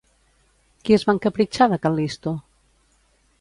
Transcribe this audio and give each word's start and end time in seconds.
Qui 0.87 0.95
es 0.97 1.05
va 1.09 1.13
encapritxar 1.17 1.67
de 1.75 1.79
Cal·listo? 1.85 2.35